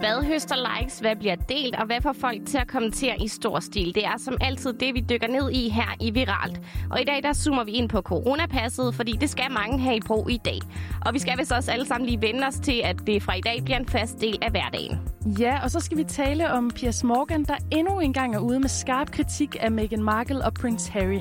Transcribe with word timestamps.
Hvad 0.00 0.24
høster 0.24 0.56
likes? 0.78 0.98
Hvad 0.98 1.16
bliver 1.16 1.34
delt? 1.34 1.76
Og 1.76 1.86
hvad 1.86 2.00
får 2.00 2.12
folk 2.12 2.46
til 2.46 2.58
at 2.58 2.68
kommentere 2.68 3.22
i 3.22 3.28
stor 3.28 3.60
stil? 3.60 3.94
Det 3.94 4.04
er 4.04 4.18
som 4.18 4.36
altid 4.40 4.72
det, 4.72 4.94
vi 4.94 5.00
dykker 5.00 5.28
ned 5.28 5.50
i 5.50 5.68
her 5.68 5.96
i 6.00 6.10
Viralt. 6.10 6.60
Og 6.90 7.00
i 7.00 7.04
dag 7.04 7.22
der 7.22 7.32
zoomer 7.32 7.64
vi 7.64 7.70
ind 7.70 7.88
på 7.88 8.00
coronapasset, 8.00 8.94
fordi 8.94 9.12
det 9.12 9.30
skal 9.30 9.44
mange 9.50 9.78
have 9.78 9.96
i 9.96 10.00
brug 10.00 10.30
i 10.30 10.36
dag. 10.44 10.58
Og 11.06 11.14
vi 11.14 11.18
skal 11.18 11.38
vist 11.38 11.52
også 11.52 11.70
alle 11.72 11.86
sammen 11.86 12.06
lige 12.06 12.22
vende 12.22 12.46
os 12.46 12.54
til, 12.54 12.80
at 12.84 12.96
det 13.06 13.22
fra 13.22 13.34
i 13.34 13.40
dag 13.40 13.60
bliver 13.64 13.78
en 13.78 13.88
fast 13.88 14.20
del 14.20 14.38
af 14.42 14.50
hverdagen. 14.50 14.98
Ja, 15.38 15.62
og 15.62 15.70
så 15.70 15.80
skal 15.80 15.98
vi 15.98 16.04
tale 16.04 16.52
om 16.52 16.70
Piers 16.70 17.04
Morgan, 17.04 17.44
der 17.44 17.56
endnu 17.70 18.00
en 18.00 18.12
gang 18.12 18.34
er 18.34 18.40
ude 18.40 18.60
med 18.60 18.68
skarp 18.68 19.10
kritik 19.10 19.56
af 19.60 19.70
Meghan 19.70 20.02
Markle 20.02 20.44
og 20.44 20.54
Prince 20.54 20.92
Harry. 20.92 21.20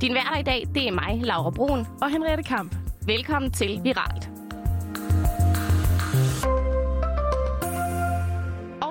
Din 0.00 0.14
værter 0.14 0.38
i 0.38 0.42
dag, 0.42 0.66
det 0.74 0.88
er 0.88 0.92
mig, 0.92 1.20
Laura 1.22 1.50
Brun. 1.50 1.86
Og 2.02 2.10
Henriette 2.10 2.42
Kamp. 2.42 2.76
Velkommen 3.06 3.50
til 3.50 3.80
Viralt. 3.82 4.39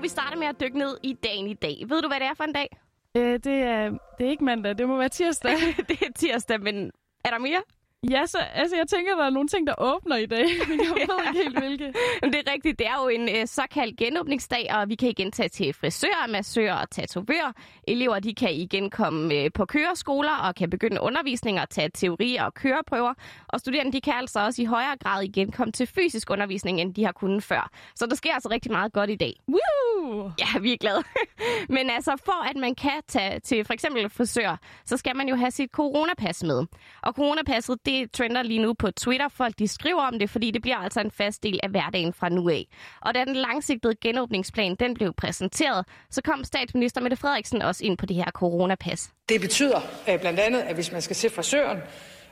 Vi 0.10 0.12
starter 0.12 0.38
med 0.38 0.48
at 0.48 0.60
dykke 0.60 0.78
ned 0.78 0.98
i 1.04 1.14
dagen 1.14 1.48
i 1.48 1.54
dag. 1.54 1.86
Ved 1.88 2.02
du, 2.02 2.08
hvad 2.08 2.20
det 2.20 2.28
er 2.28 2.34
for 2.34 2.44
en 2.44 2.54
dag? 2.54 2.78
Øh, 3.18 3.34
det, 3.34 3.48
er, 3.48 3.90
det 4.18 4.26
er 4.26 4.30
ikke 4.30 4.44
mandag, 4.44 4.78
det 4.78 4.88
må 4.88 4.98
være 4.98 5.10
tirsdag. 5.10 5.52
det 5.90 6.02
er 6.02 6.12
tirsdag, 6.16 6.62
men 6.62 6.92
er 7.26 7.30
der 7.30 7.38
mere? 7.38 7.62
Ja, 8.04 8.26
så 8.26 8.38
altså, 8.38 8.76
jeg 8.76 8.88
tænker, 8.88 9.16
der 9.16 9.26
er 9.26 9.30
nogle 9.30 9.48
ting, 9.48 9.68
der 9.68 9.74
åbner 9.78 10.16
i 10.16 10.26
dag, 10.26 10.46
men 10.70 10.80
jeg 10.80 10.90
ved 10.90 11.28
ikke 11.28 11.44
helt, 11.44 11.60
hvilke. 11.60 11.94
Men 12.22 12.34
det 12.34 12.48
er 12.48 12.54
rigtigt. 12.54 12.80
Det 12.80 12.88
er 12.88 13.04
jo 13.04 13.08
en 13.08 13.30
øh, 13.30 13.48
såkaldt 13.48 13.98
genåbningsdag, 13.98 14.68
og 14.76 14.90
vi 14.90 14.96
kan 14.96 15.10
igen 15.10 15.32
tage 15.32 15.50
til 15.50 15.74
frisører, 15.74 16.28
massører 16.30 16.74
og 16.76 16.90
tatovører. 16.90 17.52
Elever 17.88 18.20
de 18.20 18.36
kan 18.36 18.54
igen 18.54 18.90
komme 18.90 19.36
øh, 19.36 19.52
på 19.54 19.66
køreskoler 19.66 20.36
og 20.36 20.56
kan 20.56 20.70
begynde 20.70 21.02
undervisning 21.02 21.60
og 21.62 21.70
tage 21.70 21.90
teorier 21.94 22.44
og 22.44 22.54
køreprøver. 22.54 23.14
Og 23.48 23.60
studerende 23.60 23.92
de 23.92 24.02
kan 24.02 24.14
altså 24.14 24.40
også 24.40 24.62
i 24.62 24.66
højere 24.66 24.98
grad 25.04 25.24
igen 25.24 25.52
komme 25.52 25.72
til 25.72 25.88
fysisk 25.88 26.30
undervisning, 26.30 26.82
end 26.82 26.94
de 26.94 27.04
har 27.04 27.12
kunnet 27.12 27.44
før. 27.44 27.70
Så 27.96 28.06
der 28.06 28.16
sker 28.16 28.34
altså 28.34 28.50
rigtig 28.50 28.72
meget 28.72 28.94
godt 28.94 29.10
i 29.10 29.16
dag. 29.16 29.34
Woo! 29.48 30.32
Ja, 30.40 30.60
vi 30.60 30.74
er 30.74 30.78
glade. 30.78 31.04
Men 31.76 31.90
altså, 31.90 32.16
for 32.26 32.50
at 32.50 32.56
man 32.56 32.76
kan 32.76 33.02
tage 33.08 33.40
til 33.40 33.66
for 33.66 33.74
eksempel 33.74 34.10
frisør, 34.10 34.60
så 34.86 34.98
skal 34.98 35.16
man 35.16 35.30
jo 35.30 35.36
have 35.36 35.52
sit 35.52 35.72
coronapas 35.72 36.44
med. 36.44 36.66
Og 37.02 37.14
coronapasset, 37.14 37.78
det 37.90 38.12
trender 38.12 38.44
lige 38.44 38.60
nu 38.60 38.74
på 38.74 38.92
Twitter. 38.92 39.28
Folk 39.28 39.60
de 39.60 39.68
skriver 39.68 40.02
om 40.02 40.20
det, 40.20 40.30
fordi 40.30 40.52
det 40.52 40.62
bliver 40.62 40.78
altså 40.78 41.00
en 41.00 41.12
fast 41.12 41.44
del 41.44 41.60
af 41.64 41.70
hverdagen 41.70 42.14
fra 42.14 42.30
nu 42.30 42.50
af. 42.50 42.68
Og 43.02 43.16
da 43.16 43.26
den 43.26 43.36
langsigtede 43.36 43.96
genåbningsplan 44.02 44.76
den 44.76 44.94
blev 44.94 45.14
præsenteret, 45.14 45.86
så 46.10 46.22
kom 46.22 46.44
statsminister 46.44 47.02
Mette 47.02 47.18
Frederiksen 47.18 47.62
også 47.62 47.86
ind 47.86 47.98
på 47.98 48.06
det 48.06 48.16
her 48.16 48.32
coronapas. 48.32 49.10
Det 49.30 49.42
betyder 49.42 49.82
øh, 50.10 50.20
blandt 50.20 50.40
andet, 50.40 50.60
at 50.60 50.76
hvis 50.76 50.92
man 50.92 51.02
skal 51.02 51.16
se 51.16 51.30
frisøren, 51.30 51.78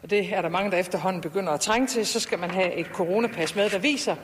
og 0.04 0.10
det 0.10 0.34
er 0.34 0.42
der 0.42 0.50
mange, 0.50 0.72
der 0.72 0.78
efterhånden 0.78 1.22
begynder 1.22 1.52
at 1.52 1.60
trænge 1.60 1.88
til, 1.88 2.06
så 2.06 2.20
skal 2.20 2.40
man 2.40 2.52
have 2.52 2.74
et 2.74 2.86
coronapas 2.86 3.56
med, 3.56 3.70
der 3.70 3.80
viser, 3.80 4.16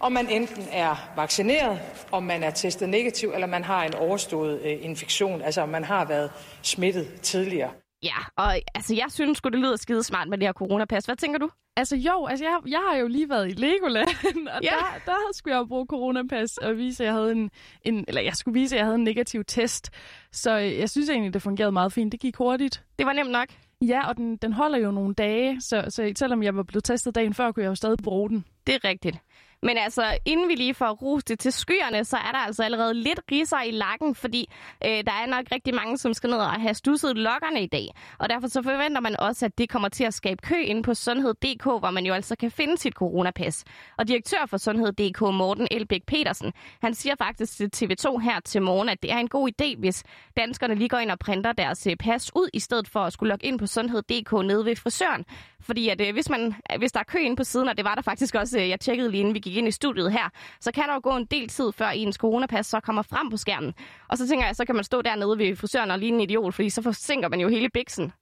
om 0.00 0.12
man 0.12 0.28
enten 0.28 0.64
er 0.72 1.10
vaccineret, 1.16 1.80
om 2.12 2.22
man 2.22 2.42
er 2.42 2.50
testet 2.50 2.88
negativ, 2.88 3.30
eller 3.34 3.46
man 3.46 3.64
har 3.64 3.84
en 3.84 3.94
overstået 3.94 4.60
øh, 4.62 4.78
infektion, 4.80 5.42
altså 5.42 5.60
om 5.60 5.68
man 5.68 5.84
har 5.84 6.04
været 6.04 6.30
smittet 6.62 7.20
tidligere. 7.22 7.70
Ja, 8.02 8.16
og 8.36 8.54
altså, 8.74 8.94
jeg 8.94 9.06
synes 9.10 9.38
sgu, 9.38 9.48
det 9.48 9.58
lyder 9.58 9.76
skide 9.76 10.02
smart 10.02 10.28
med 10.28 10.38
det 10.38 10.46
her 10.46 10.52
coronapas. 10.52 11.04
Hvad 11.04 11.16
tænker 11.16 11.38
du? 11.38 11.50
Altså 11.76 11.96
jo, 11.96 12.26
altså 12.26 12.44
jeg, 12.44 12.58
jeg 12.68 12.80
har 12.88 12.96
jo 12.96 13.06
lige 13.08 13.28
været 13.28 13.48
i 13.48 13.52
Legoland, 13.52 14.08
og 14.54 14.62
ja. 14.62 14.70
der, 14.70 15.12
der 15.12 15.16
skulle 15.34 15.54
jeg 15.54 15.60
jo 15.60 15.64
bruge 15.64 15.86
coronapas 15.86 16.58
og 16.58 16.76
vise, 16.76 17.02
at 17.02 17.06
jeg 17.06 17.14
havde 17.14 17.32
en, 17.32 17.50
en, 17.82 18.04
eller 18.08 18.20
jeg 18.20 18.34
skulle 18.34 18.60
vise, 18.60 18.74
at 18.74 18.78
jeg 18.78 18.86
havde 18.86 18.94
en 18.94 19.04
negativ 19.04 19.44
test. 19.44 19.90
Så 20.32 20.52
jeg 20.56 20.90
synes 20.90 21.08
egentlig, 21.08 21.34
det 21.34 21.42
fungerede 21.42 21.72
meget 21.72 21.92
fint. 21.92 22.12
Det 22.12 22.20
gik 22.20 22.36
hurtigt. 22.36 22.84
Det 22.98 23.06
var 23.06 23.12
nemt 23.12 23.30
nok. 23.30 23.48
Ja, 23.82 24.08
og 24.08 24.16
den, 24.16 24.36
den 24.36 24.52
holder 24.52 24.78
jo 24.78 24.90
nogle 24.90 25.14
dage, 25.14 25.60
så, 25.60 25.84
så 25.88 26.12
selvom 26.16 26.42
jeg 26.42 26.56
var 26.56 26.62
blevet 26.62 26.84
testet 26.84 27.14
dagen 27.14 27.34
før, 27.34 27.52
kunne 27.52 27.62
jeg 27.62 27.70
jo 27.70 27.74
stadig 27.74 27.98
bruge 28.02 28.28
den. 28.30 28.44
Det 28.66 28.74
er 28.74 28.84
rigtigt. 28.84 29.18
Men 29.62 29.78
altså, 29.78 30.18
inden 30.24 30.48
vi 30.48 30.54
lige 30.54 30.74
får 30.74 30.90
rus 30.90 31.24
det 31.24 31.38
til 31.38 31.52
skyerne, 31.52 32.04
så 32.04 32.16
er 32.16 32.32
der 32.32 32.38
altså 32.38 32.62
allerede 32.62 32.94
lidt 32.94 33.20
riser 33.32 33.62
i 33.62 33.70
lakken, 33.70 34.14
fordi 34.14 34.52
øh, 34.84 34.90
der 34.90 35.12
er 35.12 35.26
nok 35.26 35.44
rigtig 35.52 35.74
mange, 35.74 35.98
som 35.98 36.14
skal 36.14 36.30
ned 36.30 36.38
og 36.38 36.50
have 36.50 36.74
stusset 36.74 37.16
lokkerne 37.16 37.62
i 37.62 37.66
dag. 37.66 37.88
Og 38.18 38.28
derfor 38.28 38.48
så 38.48 38.62
forventer 38.62 39.00
man 39.00 39.20
også, 39.20 39.46
at 39.46 39.58
det 39.58 39.68
kommer 39.68 39.88
til 39.88 40.04
at 40.04 40.14
skabe 40.14 40.42
kø 40.42 40.62
inde 40.62 40.82
på 40.82 40.94
sundhed.dk, 40.94 41.64
hvor 41.64 41.90
man 41.90 42.06
jo 42.06 42.14
altså 42.14 42.36
kan 42.36 42.50
finde 42.50 42.78
sit 42.78 42.94
coronapas. 42.94 43.64
Og 43.98 44.08
direktør 44.08 44.46
for 44.46 44.56
sundhed.dk, 44.56 45.20
Morten 45.20 45.68
Elbæk 45.70 46.02
Petersen, 46.06 46.52
han 46.82 46.94
siger 46.94 47.14
faktisk 47.18 47.56
til 47.56 47.70
TV2 47.76 48.18
her 48.18 48.40
til 48.40 48.62
morgen, 48.62 48.88
at 48.88 49.02
det 49.02 49.12
er 49.12 49.18
en 49.18 49.28
god 49.28 49.50
idé, 49.50 49.78
hvis 49.78 50.04
danskerne 50.36 50.74
lige 50.74 50.88
går 50.88 50.98
ind 50.98 51.10
og 51.10 51.18
printer 51.18 51.52
deres 51.52 51.86
øh, 51.86 51.96
pas 51.96 52.30
ud, 52.34 52.48
i 52.52 52.60
stedet 52.60 52.88
for 52.88 53.00
at 53.00 53.12
skulle 53.12 53.30
logge 53.30 53.46
ind 53.46 53.58
på 53.58 53.66
sundhed.dk 53.66 54.32
nede 54.32 54.64
ved 54.64 54.76
frisøren. 54.76 55.24
Fordi 55.62 55.88
at, 55.88 56.00
øh, 56.00 56.12
hvis, 56.12 56.30
man, 56.30 56.54
øh, 56.72 56.78
hvis 56.78 56.92
der 56.92 57.00
er 57.00 57.04
kø 57.04 57.18
inde 57.18 57.36
på 57.36 57.44
siden, 57.44 57.68
og 57.68 57.76
det 57.76 57.84
var 57.84 57.94
der 57.94 58.02
faktisk 58.02 58.34
også, 58.34 58.60
øh, 58.60 58.68
jeg 58.68 58.80
tjekkede 58.80 59.10
lige 59.10 59.20
inden 59.20 59.34
vi 59.34 59.38
gik 59.38 59.56
ind 59.56 59.68
i 59.68 59.70
studiet 59.70 60.12
her, 60.12 60.28
så 60.60 60.72
kan 60.72 60.84
der 60.88 60.94
jo 60.94 61.00
gå 61.02 61.16
en 61.16 61.24
del 61.24 61.48
tid, 61.48 61.72
før 61.72 61.88
ens 61.88 62.16
coronapas 62.16 62.66
så 62.66 62.80
kommer 62.80 63.02
frem 63.02 63.30
på 63.30 63.36
skærmen. 63.36 63.74
Og 64.08 64.18
så 64.18 64.28
tænker 64.28 64.46
jeg, 64.46 64.56
så 64.56 64.64
kan 64.64 64.74
man 64.74 64.84
stå 64.84 65.02
dernede 65.02 65.38
ved 65.38 65.56
frisøren 65.56 65.90
og 65.90 65.98
ligne 65.98 66.16
en 66.16 66.20
idiot, 66.20 66.54
fordi 66.54 66.70
så 66.70 66.82
forsinker 66.82 67.28
man 67.28 67.40
jo 67.40 67.48
hele 67.48 67.68
biksen. 67.70 68.12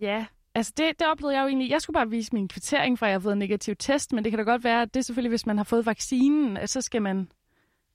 Ja, 0.00 0.26
altså 0.54 0.72
det, 0.76 0.98
det 0.98 1.08
oplevede 1.08 1.36
jeg 1.36 1.42
jo 1.42 1.48
egentlig. 1.48 1.70
Jeg 1.70 1.82
skulle 1.82 1.94
bare 1.94 2.10
vise 2.10 2.34
min 2.34 2.48
kvittering, 2.48 2.98
for 2.98 3.06
jeg 3.06 3.14
har 3.14 3.20
fået 3.20 3.32
en 3.32 3.38
negativ 3.38 3.76
test, 3.76 4.12
men 4.12 4.24
det 4.24 4.32
kan 4.32 4.38
da 4.38 4.44
godt 4.44 4.64
være, 4.64 4.82
at 4.82 4.94
det 4.94 5.00
er 5.00 5.04
selvfølgelig, 5.04 5.30
hvis 5.30 5.46
man 5.46 5.56
har 5.56 5.64
fået 5.64 5.86
vaccinen, 5.86 6.66
så 6.66 6.80
skal 6.80 7.02
man 7.02 7.28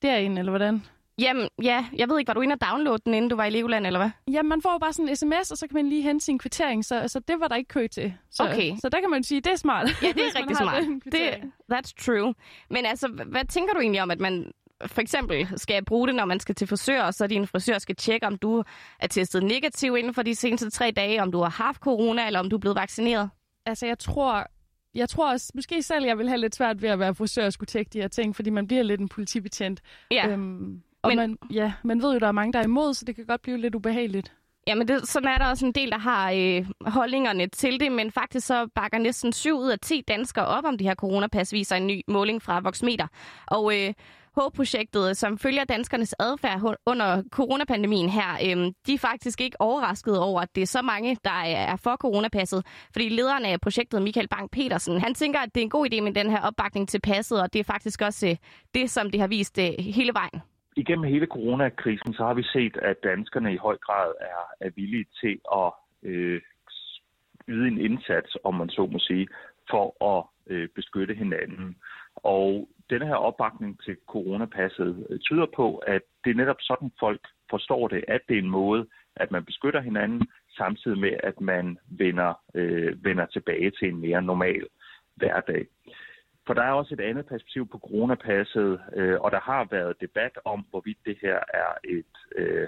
derind, 0.01 0.40
eller 0.40 0.51
hvordan? 0.51 0.84
Jamen, 1.21 1.47
ja, 1.63 1.85
jeg 1.97 2.09
ved 2.09 2.19
ikke, 2.19 2.27
var 2.27 2.33
du 2.33 2.41
inde 2.41 2.53
og 2.53 2.61
downloade 2.71 3.01
den, 3.05 3.13
inden 3.13 3.29
du 3.29 3.35
var 3.35 3.45
i 3.45 3.49
Legoland, 3.49 3.85
eller 3.87 3.99
hvad? 3.99 4.09
Ja, 4.33 4.41
man 4.41 4.61
får 4.61 4.71
jo 4.71 4.77
bare 4.77 4.93
sådan 4.93 5.09
en 5.09 5.15
sms, 5.15 5.51
og 5.51 5.57
så 5.57 5.67
kan 5.67 5.75
man 5.75 5.89
lige 5.89 6.01
hente 6.01 6.25
sin 6.25 6.39
kvittering, 6.39 6.85
så, 6.85 7.07
så 7.07 7.19
det 7.19 7.35
var 7.39 7.47
der 7.47 7.55
ikke 7.55 7.67
kø 7.67 7.87
til. 7.87 8.13
Så, 8.31 8.43
Okay. 8.43 8.75
så 8.81 8.89
der 8.89 8.99
kan 8.99 9.09
man 9.09 9.23
sige, 9.23 9.41
det 9.41 9.51
er 9.51 9.55
smart. 9.55 9.89
Ja, 10.03 10.07
det 10.07 10.21
er 10.25 10.35
rigtig 10.39 10.57
smart. 10.57 10.83
Det, 11.11 11.29
that's 11.73 12.05
true. 12.05 12.33
Men 12.69 12.85
altså, 12.85 13.07
hvad 13.07 13.45
tænker 13.45 13.73
du 13.73 13.79
egentlig 13.79 14.01
om, 14.01 14.11
at 14.11 14.19
man 14.19 14.51
for 14.85 15.01
eksempel 15.01 15.47
skal 15.59 15.85
bruge 15.85 16.07
det, 16.07 16.15
når 16.15 16.25
man 16.25 16.39
skal 16.39 16.55
til 16.55 16.67
frisør, 16.67 17.01
og 17.03 17.13
så 17.13 17.27
din 17.27 17.47
frisør 17.47 17.77
skal 17.77 17.95
tjekke, 17.95 18.27
om 18.27 18.37
du 18.37 18.63
er 18.99 19.07
testet 19.07 19.43
negativ 19.43 19.97
inden 19.97 20.13
for 20.13 20.21
de 20.23 20.35
seneste 20.35 20.69
tre 20.69 20.91
dage, 20.91 21.21
om 21.21 21.31
du 21.31 21.39
har 21.39 21.49
haft 21.49 21.81
corona, 21.81 22.25
eller 22.27 22.39
om 22.39 22.49
du 22.49 22.55
er 22.55 22.59
blevet 22.59 22.75
vaccineret? 22.75 23.29
Altså, 23.65 23.85
jeg 23.85 23.99
tror, 23.99 24.47
jeg 24.95 25.09
tror 25.09 25.31
også, 25.31 25.51
måske 25.55 25.83
selv, 25.83 26.05
jeg 26.05 26.17
vil 26.17 26.27
have 26.29 26.37
lidt 26.41 26.55
svært 26.55 26.81
ved 26.81 26.89
at 26.89 26.99
være 26.99 27.15
frisør 27.15 27.45
og 27.45 27.53
skulle 27.53 27.67
tjekke 27.67 27.89
de 27.93 28.01
her 28.01 28.07
ting, 28.07 28.35
fordi 28.35 28.49
man 28.49 28.67
bliver 28.67 28.83
lidt 28.83 29.01
en 29.01 29.09
politibetjent. 29.09 29.81
Ja. 30.11 30.27
Øhm, 30.27 30.81
og 31.03 31.07
Men- 31.09 31.17
man, 31.17 31.38
ja, 31.51 31.73
man 31.84 32.01
ved 32.01 32.13
jo, 32.13 32.19
der 32.19 32.28
er 32.28 32.31
mange, 32.31 32.53
der 32.53 32.59
er 32.59 32.63
imod, 32.63 32.94
så 32.94 33.06
det 33.06 33.16
kan 33.16 33.25
godt 33.25 33.41
blive 33.41 33.57
lidt 33.57 33.75
ubehageligt. 33.75 34.34
Jamen, 34.67 34.88
det, 34.88 35.07
sådan 35.07 35.29
er 35.29 35.38
der 35.38 35.45
også 35.50 35.66
en 35.66 35.72
del, 35.72 35.91
der 35.91 35.97
har 35.97 36.31
øh, 36.31 36.66
holdningerne 36.85 37.47
til 37.47 37.79
det, 37.79 37.91
men 37.91 38.12
faktisk 38.12 38.47
så 38.47 38.67
bakker 38.75 38.97
næsten 38.97 39.34
7 39.34 39.57
ud 39.57 39.69
af 39.69 39.79
10 39.79 40.01
danskere 40.07 40.45
op 40.45 40.63
om 40.66 40.78
det 40.78 40.88
her 40.88 40.95
coronapas, 40.95 41.53
viser 41.53 41.75
en 41.75 41.88
ny 41.88 42.01
måling 42.07 42.41
fra 42.41 42.59
Voxmeter. 42.59 43.07
Og 43.47 43.78
øh, 43.79 43.94
H-projektet, 44.38 45.17
som 45.17 45.38
følger 45.38 45.63
danskernes 45.63 46.16
adfærd 46.19 46.75
under 46.85 47.23
coronapandemien 47.31 48.09
her, 48.09 48.34
øh, 48.45 48.72
de 48.88 48.94
er 48.94 48.97
faktisk 48.97 49.41
ikke 49.41 49.61
overrasket 49.61 50.19
over, 50.19 50.41
at 50.41 50.56
det 50.56 50.61
er 50.61 50.66
så 50.67 50.81
mange, 50.81 51.17
der 51.23 51.41
er 51.44 51.75
for 51.75 51.95
coronapasset. 51.95 52.66
Fordi 52.94 53.09
lederen 53.09 53.45
af 53.45 53.61
projektet, 53.61 54.01
Michael 54.01 54.28
Bang 54.28 54.51
Petersen, 54.51 55.01
han 55.01 55.13
tænker, 55.13 55.40
at 55.40 55.56
det 55.56 55.61
er 55.61 55.66
en 55.66 55.69
god 55.69 55.88
idé 55.94 56.01
med 56.01 56.13
den 56.13 56.29
her 56.29 56.41
opbakning 56.41 56.90
til 56.90 57.00
passet, 57.01 57.41
og 57.41 57.53
det 57.53 57.59
er 57.59 57.63
faktisk 57.63 58.01
også 58.01 58.28
øh, 58.28 58.35
det, 58.75 58.90
som 58.90 59.11
det 59.11 59.19
har 59.19 59.28
vist 59.28 59.57
øh, 59.57 59.69
hele 59.79 60.13
vejen 60.13 60.41
igennem 60.75 61.03
hele 61.03 61.25
coronakrisen, 61.25 62.13
så 62.13 62.23
har 62.23 62.33
vi 62.33 62.43
set, 62.43 62.77
at 62.77 63.03
danskerne 63.03 63.53
i 63.53 63.57
høj 63.57 63.77
grad 63.77 64.13
er, 64.19 64.65
er 64.65 64.69
villige 64.75 65.05
til 65.21 65.39
at 65.55 65.71
øh, 66.03 66.41
yde 67.47 67.67
en 67.67 67.77
indsats, 67.77 68.37
om 68.43 68.55
man 68.55 68.69
så 68.69 68.85
må 68.85 68.99
sige, 68.99 69.27
for 69.69 69.85
at 70.13 70.25
øh, 70.53 70.69
beskytte 70.75 71.13
hinanden. 71.13 71.75
Og 72.15 72.69
denne 72.89 73.07
her 73.07 73.15
opbakning 73.15 73.81
til 73.83 73.97
coronapasset 74.07 75.07
øh, 75.09 75.19
tyder 75.19 75.47
på, 75.55 75.77
at 75.77 76.01
det 76.23 76.29
er 76.29 76.35
netop 76.35 76.61
sådan, 76.61 76.91
folk 76.99 77.21
forstår 77.49 77.87
det, 77.87 78.03
at 78.07 78.21
det 78.27 78.35
er 78.35 78.41
en 78.41 78.49
måde, 78.49 78.87
at 79.15 79.31
man 79.31 79.45
beskytter 79.45 79.81
hinanden, 79.81 80.27
samtidig 80.57 80.99
med, 80.99 81.13
at 81.23 81.41
man 81.41 81.77
vender, 81.89 82.33
øh, 82.55 83.03
vender 83.03 83.25
tilbage 83.25 83.72
til 83.72 83.87
en 83.87 84.01
mere 84.01 84.22
normal 84.22 84.67
hverdag. 85.16 85.67
For 86.47 86.53
der 86.53 86.61
er 86.61 86.72
også 86.72 86.93
et 86.93 86.99
andet 86.99 87.26
perspektiv 87.26 87.67
på 87.67 87.78
coronapasset, 87.78 88.82
øh, 88.96 89.20
og 89.20 89.32
der 89.32 89.40
har 89.40 89.67
været 89.72 90.02
debat 90.02 90.35
om, 90.46 90.66
hvorvidt 90.70 90.97
det 91.05 91.17
her 91.22 91.40
er 91.53 91.72
et 91.84 92.16
øh, 92.35 92.67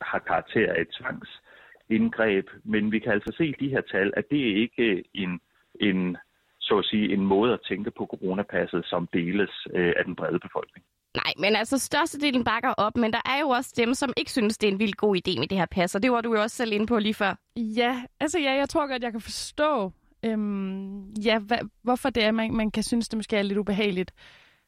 har 0.00 0.18
karakter 0.18 0.72
af 0.72 0.80
et 0.80 0.88
tvangsindgreb. 0.98 2.46
Men 2.64 2.92
vi 2.92 2.98
kan 2.98 3.12
altså 3.12 3.34
se 3.36 3.46
i 3.46 3.56
de 3.60 3.68
her 3.68 3.80
tal, 3.80 4.12
at 4.16 4.24
det 4.30 4.50
er 4.50 4.56
ikke 4.56 5.04
en, 5.14 5.40
en 5.80 6.16
så 6.60 6.78
at 6.78 6.84
sige, 6.84 7.12
en 7.12 7.26
måde 7.26 7.52
at 7.52 7.60
tænke 7.68 7.90
på 7.90 8.06
coronapasset, 8.06 8.86
som 8.86 9.08
deles 9.12 9.50
øh, 9.74 9.92
af 9.96 10.04
den 10.04 10.16
brede 10.16 10.38
befolkning. 10.38 10.84
Nej, 11.14 11.32
men 11.38 11.56
altså 11.56 11.78
størstedelen 11.78 12.44
bakker 12.44 12.74
op, 12.76 12.96
men 12.96 13.12
der 13.12 13.22
er 13.24 13.40
jo 13.40 13.48
også 13.48 13.72
dem, 13.76 13.94
som 13.94 14.12
ikke 14.16 14.30
synes, 14.30 14.58
det 14.58 14.68
er 14.68 14.72
en 14.72 14.78
vild 14.78 14.92
god 14.92 15.16
idé 15.16 15.38
med 15.38 15.48
det 15.48 15.58
her 15.58 15.66
pas, 15.66 15.94
og 15.94 16.02
det 16.02 16.12
var 16.12 16.20
du 16.20 16.34
jo 16.34 16.42
også 16.42 16.56
selv 16.56 16.72
inde 16.72 16.86
på 16.86 16.98
lige 16.98 17.14
før. 17.14 17.34
Ja, 17.56 18.02
altså 18.20 18.38
ja, 18.38 18.52
jeg 18.52 18.68
tror 18.68 18.88
godt, 18.88 19.02
jeg 19.02 19.12
kan 19.12 19.20
forstå, 19.20 19.92
øhm, 20.22 21.12
ja, 21.12 21.38
hva, 21.38 21.58
hvorfor 21.82 22.10
det 22.10 22.24
er, 22.24 22.30
man, 22.30 22.54
man 22.54 22.70
kan 22.70 22.82
synes, 22.82 23.08
det 23.08 23.16
måske 23.16 23.36
er 23.36 23.42
lidt 23.42 23.58
ubehageligt. 23.58 24.12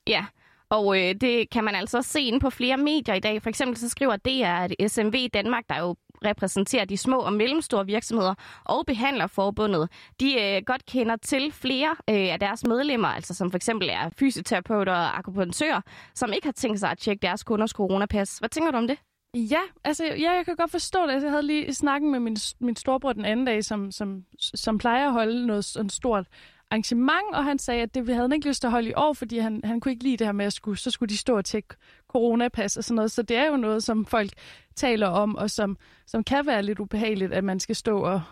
Ja, 0.06 0.25
og 0.70 0.99
øh, 1.00 1.14
det 1.14 1.50
kan 1.50 1.64
man 1.64 1.75
altså 1.75 2.02
se 2.02 2.20
inde 2.20 2.40
på 2.40 2.50
flere 2.50 2.76
medier 2.76 3.14
i 3.14 3.20
dag. 3.20 3.43
For 3.43 3.49
eksempel 3.49 3.76
så 3.76 3.88
skriver 3.88 4.16
DR, 4.16 4.64
at 4.64 4.90
SMV 4.90 5.28
Danmark, 5.34 5.64
der 5.69 5.78
jo 5.78 5.96
repræsenterer 6.25 6.84
de 6.84 6.96
små 6.96 7.19
og 7.19 7.32
mellemstore 7.32 7.87
virksomheder 7.87 8.34
og 8.64 8.87
behandler 8.87 9.26
forbundet, 9.26 9.88
de 10.20 10.40
øh, 10.43 10.62
godt 10.66 10.87
kender 10.87 11.16
til 11.16 11.52
flere 11.52 11.90
øh, 12.10 12.32
af 12.32 12.40
deres 12.40 12.64
medlemmer, 12.66 13.08
altså 13.08 13.34
som 13.34 13.50
for 13.50 13.56
eksempel 13.56 13.88
er 13.88 14.10
fysioterapeuter 14.19 14.93
og 14.93 15.19
akupunktører, 15.19 15.81
som 16.14 16.32
ikke 16.32 16.46
har 16.46 16.52
tænkt 16.52 16.81
sig 16.81 16.90
at 16.90 16.99
tjekke 16.99 17.22
deres 17.22 17.44
kunders 17.44 17.70
coronapas. 17.70 18.38
Hvad 18.38 18.49
tænker 18.49 18.70
du 18.70 18.78
om 18.78 18.87
det? 18.87 18.99
Ja, 19.34 19.61
altså 19.84 20.05
ja, 20.05 20.32
jeg 20.32 20.44
kan 20.44 20.56
godt 20.56 20.70
forstå 20.70 21.06
det. 21.06 21.12
Altså, 21.12 21.26
jeg 21.26 21.32
havde 21.32 21.46
lige 21.46 21.75
snakket 21.75 22.11
med 22.11 22.20
min, 22.20 22.37
min 22.61 22.76
storbror 22.76 23.12
den 23.12 23.25
anden 23.25 23.46
dag, 23.46 23.64
som, 23.64 23.90
som, 23.90 24.25
som 24.38 24.79
plejer 24.79 25.06
at 25.06 25.12
holde 25.12 25.46
noget 25.46 25.64
sådan 25.64 25.90
stort 25.90 26.26
arrangement, 26.70 27.34
og 27.34 27.44
han 27.44 27.58
sagde, 27.58 27.82
at 27.82 27.94
det 27.94 28.06
havde 28.06 28.20
han 28.20 28.32
ikke 28.32 28.49
lyst 28.49 28.61
til 28.61 28.67
at 28.67 28.70
holde 28.70 28.88
i 28.88 28.94
år, 28.96 29.12
fordi 29.12 29.38
han, 29.38 29.61
han 29.64 29.81
kunne 29.81 29.93
ikke 29.93 30.05
lide 30.05 30.17
det 30.17 30.26
her 30.26 30.32
med, 30.32 30.46
at 30.46 30.52
skulle, 30.52 30.79
så 30.79 30.90
skulle 30.90 31.08
de 31.08 31.17
stå 31.17 31.37
og 31.37 31.44
tjekke 31.44 31.75
coronapas 32.08 32.76
og 32.76 32.84
sådan 32.84 32.94
noget. 32.94 33.11
Så 33.11 33.23
det 33.23 33.37
er 33.37 33.46
jo 33.46 33.56
noget, 33.56 33.82
som 33.82 34.06
folk 34.06 34.31
taler 34.76 35.06
om, 35.06 35.37
og 35.37 35.50
som, 35.50 35.76
som 36.06 36.25
kan 36.25 36.46
være 36.46 36.62
lidt 36.62 36.78
ubehageligt, 36.78 37.32
at 37.32 37.44
man 37.44 37.61
skal 37.61 37.76
stå 37.76 38.00
og, 38.00 38.23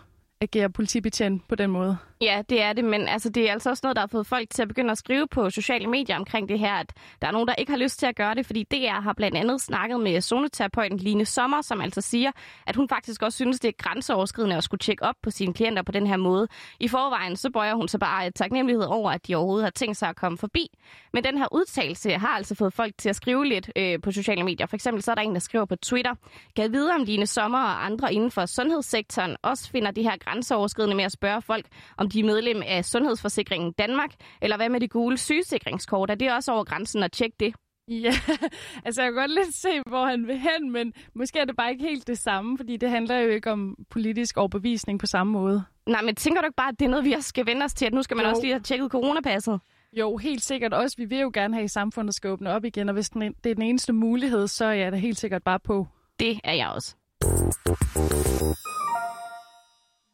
agere 0.41 0.69
politibetjent 0.69 1.47
på 1.47 1.55
den 1.55 1.71
måde. 1.71 1.97
Ja, 2.21 2.41
det 2.49 2.61
er 2.61 2.73
det, 2.73 2.83
men 2.83 3.07
altså, 3.07 3.29
det 3.29 3.49
er 3.49 3.51
altså 3.51 3.69
også 3.69 3.81
noget, 3.83 3.95
der 3.95 4.01
har 4.01 4.07
fået 4.07 4.27
folk 4.27 4.49
til 4.49 4.61
at 4.61 4.67
begynde 4.67 4.91
at 4.91 4.97
skrive 4.97 5.27
på 5.27 5.49
sociale 5.49 5.87
medier 5.87 6.15
omkring 6.15 6.49
det 6.49 6.59
her, 6.59 6.73
at 6.73 6.93
der 7.21 7.27
er 7.27 7.31
nogen, 7.31 7.47
der 7.47 7.55
ikke 7.55 7.71
har 7.71 7.79
lyst 7.79 7.99
til 7.99 8.05
at 8.05 8.15
gøre 8.15 8.35
det, 8.35 8.45
fordi 8.45 8.63
DR 8.63 9.01
har 9.01 9.13
blandt 9.13 9.37
andet 9.37 9.61
snakket 9.61 9.99
med 9.99 10.21
zoneterapeuten 10.21 10.97
Line 10.97 11.25
Sommer, 11.25 11.61
som 11.61 11.81
altså 11.81 12.01
siger, 12.01 12.31
at 12.67 12.75
hun 12.75 12.89
faktisk 12.89 13.21
også 13.21 13.35
synes, 13.35 13.59
det 13.59 13.67
er 13.67 13.71
grænseoverskridende 13.77 14.55
at 14.55 14.63
skulle 14.63 14.79
tjekke 14.79 15.03
op 15.03 15.15
på 15.23 15.31
sine 15.31 15.53
klienter 15.53 15.81
på 15.83 15.91
den 15.91 16.07
her 16.07 16.17
måde. 16.17 16.47
I 16.79 16.87
forvejen 16.87 17.35
så 17.35 17.49
bøjer 17.49 17.75
hun 17.75 17.87
sig 17.87 17.99
bare 17.99 18.27
et 18.27 18.35
taknemmelighed 18.35 18.85
over, 18.85 19.11
at 19.11 19.27
de 19.27 19.35
overhovedet 19.35 19.65
har 19.65 19.71
tænkt 19.71 19.97
sig 19.97 20.09
at 20.09 20.15
komme 20.15 20.37
forbi. 20.37 20.67
Men 21.13 21.23
den 21.23 21.37
her 21.37 21.47
udtalelse 21.51 22.11
har 22.11 22.27
altså 22.27 22.55
fået 22.55 22.73
folk 22.73 22.93
til 22.97 23.09
at 23.09 23.15
skrive 23.15 23.45
lidt 23.45 23.71
øh, 23.75 24.01
på 24.01 24.11
sociale 24.11 24.43
medier. 24.43 24.65
For 24.65 24.75
eksempel 24.75 25.03
så 25.03 25.11
er 25.11 25.15
der 25.15 25.21
en, 25.21 25.33
der 25.33 25.39
skriver 25.39 25.65
på 25.65 25.75
Twitter, 25.75 26.15
kan 26.55 26.73
vide 26.73 26.91
om 26.91 27.03
Line 27.03 27.27
Sommer 27.27 27.59
og 27.59 27.85
andre 27.85 28.13
inden 28.13 28.31
for 28.31 28.45
sundhedssektoren 28.45 29.35
også 29.41 29.69
finder 29.71 29.91
det 29.91 30.03
her 30.03 30.17
grænseoverskridende 30.17 30.95
med 30.95 31.03
at 31.03 31.11
spørge 31.11 31.41
folk, 31.41 31.65
om 31.97 32.10
de 32.13 32.19
er 32.19 32.23
medlem 32.23 32.61
af 32.65 32.85
Sundhedsforsikringen 32.85 33.71
Danmark, 33.71 34.09
eller 34.41 34.57
hvad 34.57 34.69
med 34.69 34.79
det 34.79 34.89
gule 34.89 35.17
sygesikringskort? 35.17 36.09
Er 36.09 36.15
det 36.15 36.31
også 36.31 36.51
over 36.51 36.63
grænsen 36.63 37.03
at 37.03 37.11
tjekke 37.11 37.35
det? 37.39 37.53
Ja, 37.87 38.13
altså 38.85 39.01
jeg 39.01 39.11
kan 39.11 39.19
godt 39.21 39.31
lidt 39.31 39.55
se, 39.55 39.69
hvor 39.87 40.05
han 40.05 40.27
vil 40.27 40.37
hen, 40.37 40.71
men 40.71 40.93
måske 41.13 41.39
er 41.39 41.45
det 41.45 41.55
bare 41.55 41.71
ikke 41.71 41.83
helt 41.83 42.07
det 42.07 42.17
samme, 42.17 42.57
fordi 42.57 42.77
det 42.77 42.89
handler 42.89 43.19
jo 43.19 43.29
ikke 43.29 43.51
om 43.51 43.75
politisk 43.89 44.37
overbevisning 44.37 44.99
på 44.99 45.05
samme 45.05 45.33
måde. 45.33 45.63
Nej, 45.87 46.01
men 46.01 46.15
tænker 46.15 46.41
du 46.41 46.45
ikke 46.45 46.55
bare, 46.55 46.69
at 46.69 46.79
det 46.79 46.85
er 46.85 46.89
noget, 46.89 47.05
vi 47.05 47.15
skal 47.19 47.45
vende 47.45 47.63
os 47.63 47.73
til, 47.73 47.85
at 47.85 47.93
nu 47.93 48.03
skal 48.03 48.17
man 48.17 48.25
jo. 48.25 48.29
også 48.29 48.41
lige 48.41 48.53
have 48.53 48.61
tjekket 48.61 48.91
coronapasset? 48.91 49.59
Jo, 49.93 50.17
helt 50.17 50.41
sikkert 50.41 50.73
også. 50.73 50.97
Vi 50.97 51.05
vil 51.05 51.19
jo 51.19 51.31
gerne 51.33 51.53
have, 51.53 51.63
at 51.63 51.71
samfundet 51.71 52.15
skal 52.15 52.29
åbne 52.29 52.51
op 52.51 52.65
igen, 52.65 52.89
og 52.89 52.93
hvis 52.93 53.09
det 53.09 53.45
er 53.45 53.53
den 53.53 53.61
eneste 53.61 53.93
mulighed, 53.93 54.47
så 54.47 54.65
er 54.65 54.73
jeg 54.73 54.91
da 54.91 54.97
helt 54.97 55.17
sikkert 55.17 55.43
bare 55.43 55.59
på. 55.59 55.87
Det 56.19 56.39
er 56.43 56.53
jeg 56.53 56.67
også. 56.67 56.95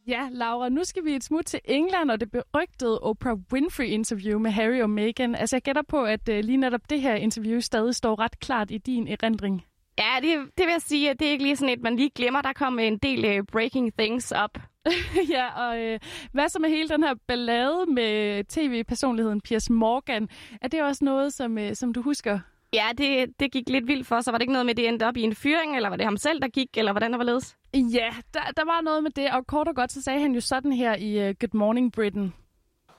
Ja, 0.08 0.30
Laura, 0.32 0.70
nu 0.70 0.84
skal 0.84 1.06
vi 1.06 1.16
et 1.16 1.24
smut 1.24 1.46
til 1.46 1.60
England 1.66 2.12
og 2.12 2.20
det 2.20 2.32
berygtede 2.32 3.00
Oprah 3.00 3.38
Winfrey-interview 3.54 4.40
med 4.40 4.52
Harry 4.52 4.82
og 4.82 4.90
Meghan. 4.90 5.36
Altså, 5.36 5.56
jeg 5.56 5.62
gætter 5.62 5.82
på, 5.82 6.04
at 6.04 6.30
uh, 6.30 6.36
lige 6.36 6.58
netop 6.58 6.82
det 6.90 7.02
her 7.02 7.16
interview 7.16 7.60
stadig 7.60 7.96
står 7.96 8.20
ret 8.20 8.40
klart 8.40 8.72
i 8.72 8.78
din 8.78 9.08
erindring. 9.08 9.66
Ja, 10.00 10.16
det, 10.22 10.38
det 10.58 10.66
vil 10.66 10.72
jeg 10.72 10.82
sige, 10.82 11.10
at 11.10 11.20
det 11.20 11.28
er 11.28 11.32
ikke 11.32 11.44
lige 11.44 11.56
sådan 11.56 11.74
et, 11.74 11.82
man 11.82 11.96
lige 11.96 12.10
glemmer. 12.10 12.42
Der 12.42 12.54
kom 12.54 12.80
en 12.80 12.98
del 12.98 13.40
uh, 13.40 13.46
breaking 13.52 13.94
things 13.98 14.32
op. 14.32 14.58
ja, 15.36 15.70
og 15.70 15.94
uh, 15.94 16.00
hvad 16.32 16.50
så 16.50 16.60
med 16.60 16.70
hele 16.70 16.90
den 16.90 17.04
her 17.04 17.14
ballade 17.28 17.86
med 17.88 18.44
tv-personligheden 18.44 19.42
Piers 19.42 19.70
Morgan? 19.70 20.30
Er 20.62 20.68
det 20.68 20.84
også 20.84 21.06
noget, 21.06 21.34
som, 21.34 21.58
uh, 21.58 21.74
som 21.74 21.94
du 21.94 22.02
husker? 22.02 22.40
Ja, 22.74 22.86
det, 22.98 23.40
det 23.40 23.52
gik 23.52 23.70
lidt 23.70 23.88
vildt 23.88 24.08
for, 24.08 24.22
så 24.22 24.32
var 24.32 24.38
det 24.38 24.44
ikke 24.44 24.54
noget 24.54 24.66
med, 24.66 24.74
at 24.74 24.78
det 24.78 24.88
endte 24.88 25.08
op 25.08 25.18
i 25.18 25.22
en 25.22 25.36
fyring, 25.36 25.76
eller 25.76 25.90
var 25.90 25.96
det 25.96 26.06
ham 26.06 26.18
selv, 26.18 26.42
der 26.42 26.48
gik, 26.48 26.78
eller 26.78 26.92
hvordan 26.92 27.12
der 27.12 27.18
var 27.18 27.26
ledes? 27.26 27.56
Ja, 27.78 28.10
der, 28.34 28.40
der 28.58 28.66
var 28.66 28.82
noget 28.82 29.04
med 29.04 29.12
det, 29.12 29.32
og 29.32 29.48
kort 29.48 29.68
og 29.68 29.76
godt, 29.76 29.92
så 29.92 30.02
sagde 30.02 30.20
han 30.20 30.32
jo 30.32 30.42
sådan 30.42 30.74
her 30.74 30.96
i 30.96 31.30
uh, 31.30 31.36
Good 31.40 31.54
Morning 31.54 31.92
Britain. 31.92 32.34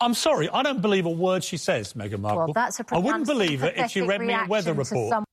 I'm 0.05 0.15
sorry, 0.15 0.45
I 0.45 0.63
don't 0.69 0.81
believe 0.81 1.07
a 1.07 1.13
word 1.13 1.43
she 1.43 1.59
says, 1.59 1.97
Meghan 1.97 2.21
Markle. 2.21 2.39
Well, 2.39 2.55
that's 2.55 2.81
a 2.81 2.85
I 2.93 3.01
wouldn't 3.01 3.27
believe 3.27 3.65
it 3.65 3.73
if 3.77 3.91
she 3.91 4.03
read 4.03 4.21
me 4.21 4.33
a 4.33 4.47
weather 4.49 4.73
report. 4.73 5.13
Some... 5.13 5.25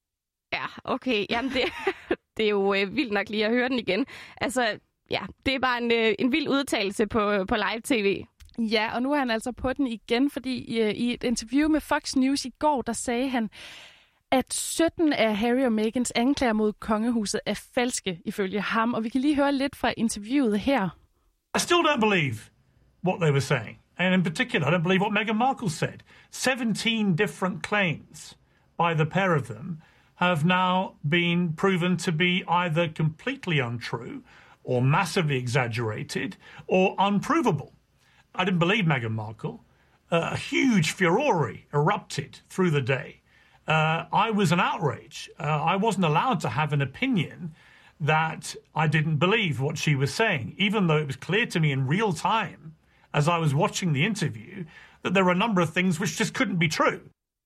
Ja, 0.54 0.66
okay. 0.84 1.26
Jamen, 1.30 1.52
det, 1.52 1.64
det 2.38 2.46
er 2.46 2.50
jo 2.50 2.74
øh, 2.74 2.96
vildt 2.96 3.14
nok 3.14 3.30
lige 3.30 3.46
at 3.46 3.52
høre 3.52 3.70
den 3.70 3.80
igen. 3.80 4.06
Altså, 4.42 4.80
ja, 5.12 5.22
det 5.46 5.56
er 5.56 5.60
bare 5.60 5.78
en, 5.82 5.92
øh, 5.92 6.16
en 6.20 6.32
vild 6.32 6.48
udtalelse 6.48 7.08
på, 7.08 7.46
på 7.48 7.56
live-tv. 7.56 8.24
Ja, 8.60 8.96
og 8.96 9.02
nu 9.02 9.14
er 9.14 9.18
han 9.18 9.32
altså 9.32 9.52
på 9.52 9.74
den 9.74 9.88
igen, 9.88 10.30
fordi 10.30 10.82
øh, 10.82 10.92
i 10.92 11.14
et 11.14 11.24
interview 11.24 11.70
med 11.70 11.82
Fox 11.82 12.16
News 12.16 12.46
i 12.46 12.52
går, 12.60 12.82
der 12.82 12.94
sagde 12.94 13.30
han, 13.30 13.50
at 14.36 14.54
17 14.54 15.14
af 15.14 15.38
Harry 15.38 15.66
og 15.66 15.72
Megans 15.72 16.12
anklager 16.16 16.54
mod 16.54 16.74
kongehuset 16.74 17.42
er 17.46 17.54
falske, 17.76 18.20
ifølge 18.26 18.62
ham. 18.62 18.94
Og 18.94 19.04
vi 19.04 19.10
kan 19.10 19.22
lige 19.22 19.36
høre 19.36 19.52
lidt 19.52 19.76
fra 19.76 19.94
interviewet 19.98 20.60
her. 20.60 20.90
I 21.56 21.60
still 21.60 21.82
don't 21.88 22.00
believe 22.00 22.38
what 23.08 23.20
they 23.22 23.32
were 23.32 23.42
saying. 23.42 23.80
And 23.98 24.14
in 24.14 24.24
particular, 24.24 24.68
I 24.68 24.72
don't 24.76 24.84
believe 24.84 25.02
what 25.02 25.14
Meghan 25.14 25.38
Markle 25.38 25.70
said. 25.70 26.00
17 26.32 27.16
different 27.16 27.64
claims 27.64 28.38
by 28.78 28.94
the 28.94 29.06
pair 29.06 29.36
of 29.36 29.48
them 29.48 29.82
have 30.16 30.46
now 30.46 30.96
been 31.10 31.54
proven 31.54 31.98
to 31.98 32.12
be 32.12 32.44
either 32.48 32.90
completely 32.90 33.60
untrue 33.60 34.22
or 34.64 34.82
massively 34.82 35.38
exaggerated 35.38 36.36
or 36.68 36.96
unprovable. 37.00 37.72
I 38.36 38.44
didn't 38.44 38.60
believe 38.60 38.86
Meghan 38.86 39.12
Markle. 39.12 39.64
Uh, 40.12 40.30
a 40.32 40.38
huge 40.38 40.92
furore 40.92 41.58
erupted 41.74 42.40
through 42.50 42.72
the 42.72 42.82
day 42.82 43.22
uh, 43.68 44.06
I 44.12 44.32
was 44.32 44.52
an 44.52 44.60
outrage. 44.60 45.30
Uh, 45.40 45.44
I 45.44 45.76
wasn't 45.76 46.06
allowed 46.06 46.40
to 46.42 46.50
have 46.50 46.74
an 46.74 46.82
opinion 46.82 47.56
that 48.00 48.56
I 48.76 48.88
didn't 48.88 49.18
believe 49.18 49.60
what 49.60 49.78
she 49.78 49.96
was 49.96 50.14
saying, 50.14 50.56
even 50.58 50.88
though 50.88 50.98
it 50.98 51.08
was 51.08 51.16
clear 51.16 51.46
to 51.48 51.60
me 51.60 51.72
in 51.72 51.88
real 51.88 52.14
time 52.14 52.76
as 53.14 53.28
I 53.28 53.38
was 53.38 53.56
watching 53.56 53.94
the 53.94 54.06
interview 54.06 54.66
that 55.02 55.14
there 55.14 55.24
were 55.24 55.32
a 55.32 55.36
number 55.36 55.62
of 55.62 55.70
things 55.70 56.00
which 56.00 56.18
just 56.18 56.34
couldn't 56.34 56.58
be 56.58 56.68
true. 56.68 57.02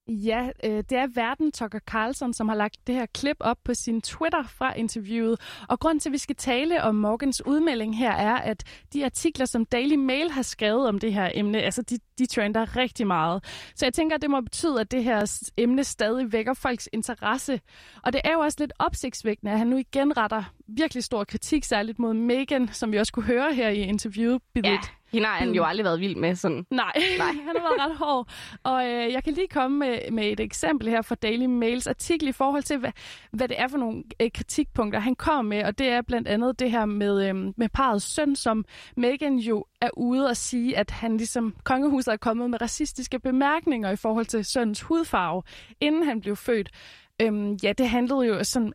Ja, 0.07 0.49
øh, 0.63 0.83
det 0.89 0.91
er 0.91 1.07
Verden 1.15 1.51
Tucker 1.51 1.79
Carlson, 1.79 2.33
som 2.33 2.49
har 2.49 2.55
lagt 2.55 2.77
det 2.87 2.95
her 2.95 3.05
klip 3.05 3.37
op 3.39 3.57
på 3.63 3.73
sin 3.73 4.01
Twitter 4.01 4.43
fra 4.43 4.73
interviewet. 4.73 5.39
Og 5.69 5.79
grund 5.79 5.99
til, 5.99 6.09
at 6.09 6.13
vi 6.13 6.17
skal 6.17 6.35
tale 6.35 6.83
om 6.83 6.95
Morgans 6.95 7.45
udmelding 7.45 7.97
her, 7.97 8.11
er, 8.11 8.35
at 8.35 8.63
de 8.93 9.05
artikler, 9.05 9.45
som 9.45 9.65
Daily 9.65 9.95
Mail 9.95 10.31
har 10.31 10.41
skrevet 10.41 10.87
om 10.87 10.99
det 10.99 11.13
her 11.13 11.31
emne, 11.33 11.61
altså 11.61 11.81
de, 11.81 11.97
de 12.19 12.25
trender 12.25 12.75
rigtig 12.75 13.07
meget. 13.07 13.43
Så 13.75 13.85
jeg 13.85 13.93
tænker, 13.93 14.15
at 14.15 14.21
det 14.21 14.29
må 14.29 14.41
betyde, 14.41 14.81
at 14.81 14.91
det 14.91 15.03
her 15.03 15.49
emne 15.57 15.83
stadig 15.83 16.31
vækker 16.33 16.53
folks 16.53 16.89
interesse. 16.93 17.61
Og 18.03 18.13
det 18.13 18.21
er 18.23 18.33
jo 18.33 18.39
også 18.39 18.57
lidt 18.59 18.73
opsigtsvækkende, 18.79 19.51
at 19.51 19.57
han 19.57 19.67
nu 19.67 19.77
igen 19.77 20.17
retter 20.17 20.43
virkelig 20.77 21.03
stor 21.03 21.23
kritik, 21.23 21.63
særligt 21.63 21.99
mod 21.99 22.13
Megan, 22.13 22.69
som 22.71 22.91
vi 22.91 22.97
også 22.97 23.13
kunne 23.13 23.25
høre 23.25 23.53
her 23.53 23.69
i 23.69 23.79
interviewet. 23.79 24.41
Ja. 24.55 24.77
Hende 25.11 25.27
har 25.27 25.35
han 25.35 25.51
jo 25.51 25.63
aldrig 25.63 25.83
været 25.85 25.99
vild 25.99 26.15
med. 26.15 26.35
Sådan. 26.35 26.65
Nej, 26.71 26.91
Nej. 27.17 27.27
han 27.27 27.45
har 27.45 27.53
været 27.53 27.89
ret 27.89 27.97
hård. 27.97 28.29
Og 28.63 28.87
øh, 28.87 29.13
jeg 29.13 29.23
kan 29.23 29.33
lige 29.33 29.47
komme 29.47 29.77
med, 29.77 30.11
med 30.11 30.31
et 30.31 30.39
eksempel 30.39 30.89
her 30.89 31.01
fra 31.01 31.15
Daily 31.15 31.45
Mails 31.45 31.87
artikel 31.87 32.27
i 32.27 32.31
forhold 32.31 32.63
til, 32.63 32.77
hvad, 32.77 32.91
hvad 33.31 33.47
det 33.47 33.59
er 33.59 33.67
for 33.67 33.77
nogle 33.77 34.03
øh, 34.21 34.29
kritikpunkter, 34.33 34.99
han 34.99 35.15
kommer 35.15 35.41
med. 35.41 35.63
Og 35.63 35.77
det 35.77 35.87
er 35.87 36.01
blandt 36.01 36.27
andet 36.27 36.59
det 36.59 36.71
her 36.71 36.85
med, 36.85 37.29
øh, 37.29 37.35
med 37.35 37.69
parets 37.69 38.05
søn, 38.05 38.35
som 38.35 38.65
Megan 38.97 39.35
jo 39.35 39.65
er 39.81 39.89
ude 39.97 40.27
og 40.27 40.37
sige, 40.37 40.77
at 40.77 40.91
han 40.91 41.17
ligesom 41.17 41.55
kongehuset 41.63 42.11
er 42.11 42.17
kommet 42.17 42.49
med 42.49 42.61
racistiske 42.61 43.19
bemærkninger 43.19 43.91
i 43.91 43.95
forhold 43.95 44.25
til 44.25 44.45
søns 44.45 44.81
hudfarve, 44.81 45.43
inden 45.81 46.03
han 46.03 46.21
blev 46.21 46.35
født. 46.35 46.69
Øhm, 47.21 47.53
ja, 47.63 47.73
det 47.73 47.89
handlede 47.89 48.21
jo 48.21 48.43
sådan 48.43 48.73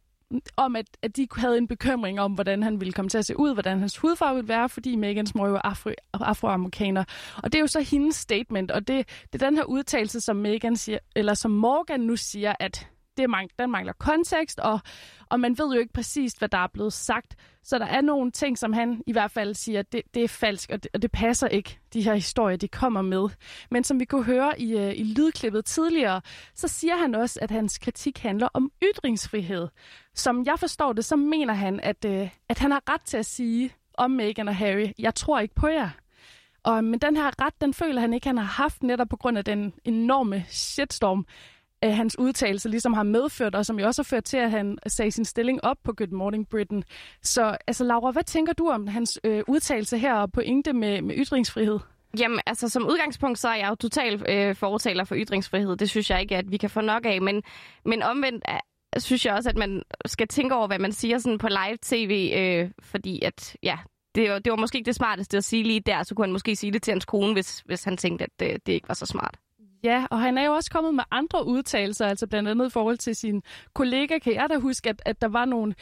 om, 0.57 0.77
at, 0.77 0.87
at 1.03 1.17
de 1.17 1.27
havde 1.37 1.59
en 1.59 1.69
bekymring 1.69 2.21
om, 2.21 2.33
hvordan 2.33 2.63
han 2.63 2.81
ville 2.81 2.93
komme 2.93 3.09
til 3.09 3.19
at 3.19 3.25
se 3.25 3.39
ud, 3.39 3.53
hvordan 3.53 3.79
hans 3.79 3.99
hudfarve 3.99 4.35
ville 4.35 4.49
være, 4.49 4.69
fordi 4.69 4.97
Megans 4.97 5.35
mor 5.35 5.49
jo 5.49 5.55
er 5.55 5.61
afro, 5.65 5.91
afroamerikaner. 6.13 7.05
Og 7.37 7.53
det 7.53 7.55
er 7.55 7.61
jo 7.61 7.67
så 7.67 7.81
hendes 7.81 8.17
statement, 8.17 8.71
og 8.71 8.89
det, 8.89 9.09
det 9.33 9.43
er 9.43 9.47
den 9.47 9.57
her 9.57 9.65
udtalelse, 9.65 10.21
som 10.21 10.37
Megan 10.37 10.77
siger, 10.77 10.99
eller 11.17 11.35
som 11.35 11.51
Morgan 11.51 12.01
nu 12.01 12.17
siger, 12.17 12.55
at 12.61 12.89
det 13.17 13.31
mang, 13.31 13.51
den 13.59 13.71
mangler 13.71 13.93
kontekst, 13.93 14.61
og, 14.61 14.81
og 15.31 15.41
man 15.41 15.59
ved 15.59 15.75
jo 15.75 15.81
ikke 15.81 15.93
præcist, 15.93 16.39
hvad 16.39 16.49
der 16.49 16.59
er 16.59 16.67
blevet 16.67 16.93
sagt. 16.93 17.37
Så 17.63 17.79
der 17.79 17.87
er 17.87 18.01
nogle 18.01 18.31
ting, 18.31 18.59
som 18.59 18.73
han 18.73 19.03
i 19.07 19.13
hvert 19.13 19.31
fald 19.31 19.55
siger, 19.55 19.83
det, 19.83 20.03
det 20.15 20.25
er 20.25 20.29
falsk, 20.29 20.71
og 20.71 20.83
det, 20.83 20.91
og 20.95 21.03
det 21.03 21.13
passer 21.13 21.49
ikke, 21.49 21.79
de 21.93 22.03
her 22.03 22.15
historier, 22.15 22.57
de 22.57 22.69
kommer 22.69 23.03
med. 23.03 23.29
Men 23.71 23.85
som 23.85 24.01
vi 24.01 24.05
kunne 24.05 24.25
høre 24.25 24.61
i, 24.61 24.77
øh, 24.79 24.93
i 24.97 25.05
lydklippet 25.05 25.65
tidligere, 25.65 26.21
så 26.55 26.69
siger 26.69 26.97
han 26.97 27.15
også, 27.15 27.39
at 27.43 27.51
hans 27.51 27.79
kritik 27.79 28.19
handler 28.19 28.49
om 28.55 28.71
ytringsfrihed. 28.83 29.69
Som 30.15 30.45
jeg 30.47 30.59
forstår 30.59 30.93
det, 30.93 31.05
så 31.05 31.17
mener 31.17 31.55
han, 31.55 31.81
at, 31.81 32.05
øh, 32.05 32.31
at 32.49 32.59
han 32.59 32.71
har 32.71 32.83
ret 32.89 33.03
til 33.03 33.17
at 33.17 33.27
sige 33.27 33.73
om 33.95 34.11
Meghan 34.11 34.49
og 34.49 34.57
Harry, 34.57 34.89
jeg 34.99 35.15
tror 35.15 35.41
ikke 35.41 35.55
på 35.55 35.67
jer. 35.67 35.91
Og, 36.65 36.85
men 36.85 36.99
den 36.99 37.17
her 37.17 37.45
ret, 37.45 37.61
den 37.61 37.75
føler 37.75 38.01
han 38.01 38.13
ikke, 38.13 38.27
han 38.27 38.39
har 38.39 38.45
haft 38.45 38.83
netop 38.83 39.09
på 39.09 39.17
grund 39.17 39.39
af 39.39 39.45
den 39.45 39.73
enorme 39.85 40.45
shitstorm, 40.49 41.27
øh, 41.85 41.93
hans 41.93 42.19
udtalelse 42.19 42.69
ligesom 42.69 42.93
har 42.93 43.03
medført, 43.03 43.55
og 43.55 43.67
som 43.67 43.79
jo 43.79 43.87
også 43.87 44.03
har 44.03 44.05
ført 44.05 44.25
til, 44.25 44.37
at 44.37 44.51
han 44.51 44.79
sagde 44.87 45.11
sin 45.11 45.25
stilling 45.25 45.65
op 45.65 45.77
på 45.85 45.93
Good 45.93 46.09
Morning 46.09 46.49
Britain. 46.49 46.85
Så 47.23 47.57
altså, 47.67 47.85
Laura, 47.85 48.11
hvad 48.11 48.25
tænker 48.25 48.53
du 48.53 48.69
om 48.69 48.87
hans 48.87 49.21
øh, 49.25 49.43
udtalelse 49.49 49.99
her 49.99 50.15
og 50.15 50.33
pointe 50.33 50.73
med, 50.73 51.03
med 51.03 51.15
ytringsfrihed? 51.19 51.79
Jamen, 52.19 52.41
altså 52.47 52.69
som 52.69 52.87
udgangspunkt, 52.87 53.39
så 53.39 53.49
er 53.49 53.55
jeg 53.55 53.69
jo 53.71 53.75
totalt 53.75 54.25
øh, 54.29 54.55
fortaler 54.55 55.05
for 55.05 55.15
ytringsfrihed. 55.19 55.77
Det 55.77 55.91
synes 55.91 56.11
jeg 56.11 56.21
ikke, 56.21 56.37
at 56.37 56.51
vi 56.51 56.57
kan 56.57 56.71
få 56.71 56.81
nok 56.81 57.07
af. 57.07 57.23
Men, 57.23 57.43
men 57.85 58.03
omvendt 58.03 58.45
øh, 58.49 59.01
synes 59.01 59.27
jeg 59.27 59.35
også, 59.35 59.51
at 59.51 59.57
man 59.57 59.83
skal 60.07 60.29
tænke 60.29 60.55
over, 60.55 60.67
hvad 60.67 60.79
man 60.79 60.93
siger 60.93 61.19
sådan 61.19 61.39
på 61.39 61.49
live-tv, 61.49 62.33
øh, 62.37 62.71
fordi 62.83 63.23
at, 63.23 63.57
ja, 63.63 63.79
det 64.15 64.31
var, 64.31 64.39
det 64.39 64.51
var 64.51 64.57
måske 64.57 64.79
ikke 64.79 64.87
det 64.87 64.95
smarteste 64.95 65.37
at 65.37 65.45
sige 65.45 65.63
lige 65.63 65.81
der, 65.81 66.03
så 66.03 66.15
kunne 66.15 66.27
han 66.27 66.33
måske 66.33 66.57
sige 66.57 66.73
det 66.73 66.83
til 66.83 66.93
hans 66.93 67.05
kone, 67.05 67.33
hvis, 67.33 67.63
hvis 67.67 67.85
han 67.85 67.97
tænkte, 67.97 68.25
at 68.25 68.31
det, 68.41 68.67
det 68.67 68.73
ikke 68.73 68.89
var 68.89 68.95
så 68.95 69.07
smart. 69.07 69.39
Ja, 69.85 70.07
og 70.11 70.21
han 70.21 70.39
er 70.39 70.45
jo 70.45 70.53
også 70.53 70.71
kommet 70.71 70.95
med 70.95 71.05
andre 71.11 71.47
udtalelser, 71.47 72.07
altså 72.07 72.27
blandt 72.27 72.49
andet 72.49 72.67
i 72.67 72.71
forhold 72.71 72.99
til 72.99 73.17
sin 73.17 73.43
kollega. 73.75 74.19
Kan 74.19 74.35
jeg 74.35 74.47
da 74.51 74.59
huske, 74.59 74.89
at, 74.89 75.03
at 75.07 75.23
der 75.23 75.29
var 75.29 75.45
nogle... 75.45 75.75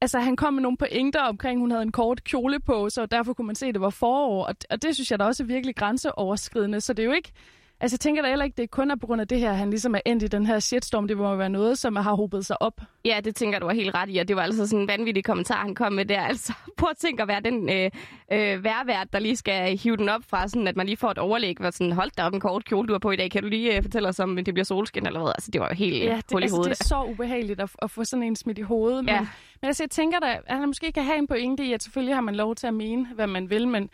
Altså, 0.00 0.18
han 0.18 0.36
kom 0.36 0.54
med 0.54 0.62
nogle 0.62 0.76
pointer 0.76 1.20
omkring, 1.22 1.60
hun 1.60 1.70
havde 1.70 1.82
en 1.82 1.92
kort 1.92 2.24
kjole 2.24 2.60
på, 2.60 2.90
så 2.90 3.06
derfor 3.06 3.32
kunne 3.32 3.46
man 3.46 3.56
se, 3.56 3.66
at 3.66 3.74
det 3.74 3.80
var 3.80 3.90
forår. 3.90 4.46
Og, 4.46 4.54
og 4.70 4.82
det 4.82 4.94
synes 4.94 5.10
jeg 5.10 5.18
da 5.18 5.24
også 5.24 5.42
er 5.42 5.46
virkelig 5.46 5.76
grænseoverskridende. 5.76 6.80
Så 6.80 6.92
det 6.92 7.02
er 7.02 7.06
jo 7.06 7.12
ikke... 7.12 7.32
Altså, 7.80 7.94
jeg 7.94 8.00
tænker 8.00 8.22
da 8.22 8.28
heller 8.28 8.44
ikke, 8.44 8.56
det 8.56 8.62
er 8.62 8.66
kun 8.66 8.90
er 8.90 8.96
på 8.96 9.06
grund 9.06 9.20
af 9.20 9.28
det 9.28 9.40
her, 9.40 9.52
han 9.52 9.70
ligesom 9.70 9.94
er 9.94 10.00
endt 10.06 10.22
i 10.22 10.26
den 10.26 10.46
her 10.46 10.58
shitstorm. 10.58 11.08
Det 11.08 11.16
må 11.16 11.36
være 11.36 11.48
noget, 11.50 11.78
som 11.78 11.96
har 11.96 12.14
hobet 12.14 12.46
sig 12.46 12.62
op. 12.62 12.80
Ja, 13.04 13.20
det 13.24 13.36
tænker 13.36 13.58
du 13.58 13.66
var 13.66 13.72
helt 13.74 13.94
ret 13.94 14.08
i, 14.12 14.18
og 14.18 14.28
det 14.28 14.36
var 14.36 14.42
altså 14.42 14.66
sådan 14.66 14.80
en 14.82 14.88
vanvittig 14.88 15.24
kommentar, 15.24 15.56
han 15.62 15.74
kom 15.74 15.92
med 15.92 16.04
der. 16.04 16.20
Altså, 16.32 16.52
prøv 16.76 16.90
at 16.90 16.96
tænke 16.96 17.22
at 17.22 17.28
være 17.28 17.40
den 17.40 17.68
øh, 17.68 17.90
øh, 18.32 18.64
værvært, 18.64 19.12
der 19.12 19.18
lige 19.18 19.36
skal 19.36 19.78
hive 19.78 19.96
den 19.96 20.08
op 20.08 20.20
fra, 20.30 20.48
sådan 20.48 20.68
at 20.68 20.76
man 20.76 20.86
lige 20.86 20.96
får 20.96 21.10
et 21.10 21.18
overlæg, 21.18 21.56
hvor 21.60 21.70
sådan, 21.70 21.92
hold 21.92 22.10
da 22.18 22.22
op 22.22 22.34
en 22.34 22.40
kort 22.40 22.64
kjole, 22.64 22.88
du 22.88 22.92
har 22.94 22.98
på 22.98 23.10
i 23.10 23.16
dag. 23.16 23.30
Kan 23.30 23.42
du 23.42 23.48
lige 23.48 23.76
øh, 23.76 23.82
fortælle 23.82 24.08
os, 24.08 24.20
om 24.20 24.36
det 24.36 24.54
bliver 24.54 24.64
solskin 24.64 25.06
eller 25.06 25.20
hvad? 25.20 25.32
Altså, 25.34 25.50
det 25.50 25.60
var 25.60 25.68
jo 25.68 25.74
helt 25.74 26.04
ja, 26.04 26.16
det, 26.16 26.24
hul 26.32 26.40
i 26.40 26.44
altså, 26.44 26.56
hovedet. 26.56 26.70
det 26.70 26.80
er 26.80 26.84
så 26.84 27.02
ubehageligt 27.04 27.60
at, 27.60 27.70
at 27.82 27.90
få 27.90 28.04
sådan 28.04 28.22
en 28.22 28.36
smidt 28.36 28.58
i 28.58 28.62
hovedet. 28.62 29.04
Men, 29.04 29.14
Ja. 29.14 29.20
men 29.60 29.66
altså, 29.66 29.82
jeg 29.82 29.90
tænker 29.90 30.18
da, 30.18 30.38
at 30.46 30.56
han 30.56 30.66
måske 30.66 30.92
kan 30.92 31.04
have 31.04 31.18
en 31.18 31.26
pointe 31.26 31.64
i, 31.64 31.72
at 31.72 31.82
selvfølgelig 31.82 32.14
har 32.14 32.22
man 32.22 32.34
lov 32.34 32.54
til 32.54 32.66
at 32.66 32.74
mene, 32.74 33.06
hvad 33.14 33.26
man 33.26 33.50
vil, 33.50 33.68
men 33.68 33.90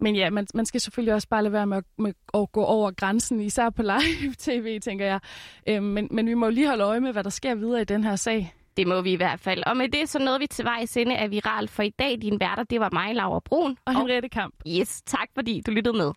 men 0.00 0.16
ja, 0.16 0.30
man, 0.30 0.46
man 0.54 0.66
skal 0.66 0.80
selvfølgelig 0.80 1.14
også 1.14 1.28
bare 1.28 1.42
lade 1.42 1.52
være 1.52 1.66
med 1.66 1.76
at, 1.76 1.84
med 1.98 2.12
at 2.34 2.52
gå 2.52 2.64
over 2.64 2.90
grænsen, 2.90 3.40
især 3.40 3.70
på 3.70 3.82
live-tv, 3.82 4.80
tænker 4.88 5.06
jeg. 5.06 5.20
Øhm, 5.68 5.84
men, 5.84 6.08
men 6.10 6.26
vi 6.26 6.34
må 6.34 6.46
jo 6.46 6.52
lige 6.52 6.68
holde 6.68 6.84
øje 6.84 7.00
med, 7.00 7.12
hvad 7.12 7.24
der 7.24 7.30
sker 7.30 7.54
videre 7.54 7.80
i 7.80 7.84
den 7.84 8.04
her 8.04 8.16
sag. 8.16 8.54
Det 8.76 8.86
må 8.86 9.00
vi 9.00 9.12
i 9.12 9.16
hvert 9.16 9.40
fald. 9.40 9.62
Og 9.66 9.76
med 9.76 9.88
det, 9.88 10.08
så 10.08 10.18
nåede 10.18 10.40
vi 10.40 10.46
til 10.46 10.64
vejs 10.64 10.96
ende 10.96 11.16
af 11.16 11.30
Viral 11.30 11.68
for 11.68 11.82
i 11.82 11.90
dag. 11.90 12.18
Din 12.22 12.40
værter, 12.40 12.62
det 12.62 12.80
var 12.80 12.90
mig, 12.92 13.14
Laura 13.14 13.40
Brun. 13.44 13.76
Og 13.84 13.98
Henriette 13.98 14.28
Kamp. 14.28 14.54
Yes, 14.66 15.02
tak 15.02 15.28
fordi 15.34 15.62
du 15.66 15.70
lyttede 15.70 15.96
med. 15.96 16.12